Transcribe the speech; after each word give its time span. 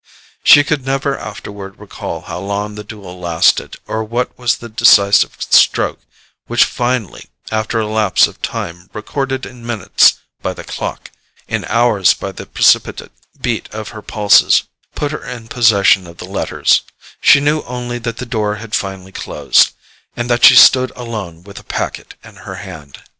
She 0.43 0.63
could 0.63 0.83
never 0.83 1.15
afterward 1.15 1.77
recall 1.77 2.21
how 2.21 2.39
long 2.39 2.73
the 2.73 2.83
duel 2.83 3.19
lasted, 3.19 3.75
or 3.85 4.03
what 4.03 4.35
was 4.35 4.55
the 4.57 4.67
decisive 4.67 5.37
stroke 5.37 5.99
which 6.47 6.63
finally, 6.63 7.25
after 7.51 7.79
a 7.79 7.85
lapse 7.85 8.25
of 8.25 8.41
time 8.41 8.89
recorded 8.93 9.45
in 9.45 9.63
minutes 9.63 10.13
by 10.41 10.55
the 10.55 10.63
clock, 10.63 11.11
in 11.47 11.65
hours 11.65 12.15
by 12.15 12.31
the 12.31 12.47
precipitate 12.47 13.11
beat 13.39 13.69
of 13.71 13.89
her 13.89 14.01
pulses, 14.01 14.63
put 14.95 15.11
her 15.11 15.23
in 15.23 15.47
possession 15.49 16.07
of 16.07 16.17
the 16.17 16.25
letters; 16.25 16.81
she 17.21 17.39
knew 17.39 17.61
only 17.67 17.99
that 17.99 18.17
the 18.17 18.25
door 18.25 18.55
had 18.55 18.73
finally 18.73 19.11
closed, 19.11 19.69
and 20.17 20.31
that 20.31 20.43
she 20.43 20.55
stood 20.55 20.91
alone 20.95 21.43
with 21.43 21.57
the 21.57 21.63
packet 21.63 22.15
in 22.23 22.37
her 22.37 22.55
hand. 22.55 23.03